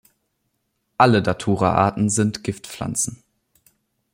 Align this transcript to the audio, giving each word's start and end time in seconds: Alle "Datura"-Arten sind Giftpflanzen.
Alle 0.97 1.21
"Datura"-Arten 1.21 2.09
sind 2.09 2.43
Giftpflanzen. 2.43 3.21